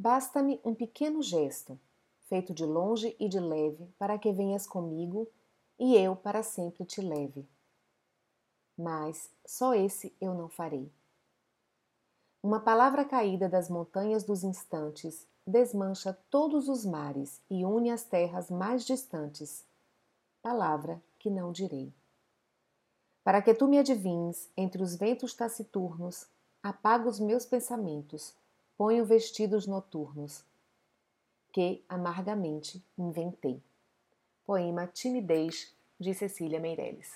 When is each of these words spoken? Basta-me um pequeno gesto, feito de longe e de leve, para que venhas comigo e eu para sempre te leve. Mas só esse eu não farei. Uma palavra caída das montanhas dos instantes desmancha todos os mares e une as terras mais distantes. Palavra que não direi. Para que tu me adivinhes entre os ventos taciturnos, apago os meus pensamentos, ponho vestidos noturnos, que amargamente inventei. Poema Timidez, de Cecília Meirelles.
Basta-me 0.00 0.58
um 0.64 0.74
pequeno 0.74 1.22
gesto, 1.22 1.78
feito 2.20 2.54
de 2.54 2.64
longe 2.64 3.14
e 3.20 3.28
de 3.28 3.38
leve, 3.38 3.86
para 3.98 4.18
que 4.18 4.32
venhas 4.32 4.66
comigo 4.66 5.28
e 5.78 5.94
eu 5.94 6.16
para 6.16 6.42
sempre 6.42 6.86
te 6.86 7.02
leve. 7.02 7.46
Mas 8.78 9.30
só 9.44 9.74
esse 9.74 10.10
eu 10.18 10.32
não 10.32 10.48
farei. 10.48 10.90
Uma 12.42 12.60
palavra 12.60 13.04
caída 13.04 13.46
das 13.46 13.68
montanhas 13.68 14.24
dos 14.24 14.42
instantes 14.42 15.26
desmancha 15.46 16.16
todos 16.30 16.66
os 16.66 16.82
mares 16.86 17.38
e 17.50 17.62
une 17.62 17.90
as 17.90 18.02
terras 18.02 18.48
mais 18.48 18.86
distantes. 18.86 19.66
Palavra 20.40 20.98
que 21.18 21.28
não 21.28 21.52
direi. 21.52 21.92
Para 23.22 23.42
que 23.42 23.52
tu 23.52 23.68
me 23.68 23.78
adivinhes 23.78 24.48
entre 24.56 24.82
os 24.82 24.96
ventos 24.96 25.34
taciturnos, 25.34 26.26
apago 26.62 27.06
os 27.06 27.20
meus 27.20 27.44
pensamentos, 27.44 28.34
ponho 28.80 29.04
vestidos 29.04 29.66
noturnos, 29.66 30.42
que 31.52 31.84
amargamente 31.86 32.82
inventei. 32.96 33.62
Poema 34.42 34.86
Timidez, 34.86 35.76
de 35.98 36.14
Cecília 36.14 36.58
Meirelles. 36.58 37.12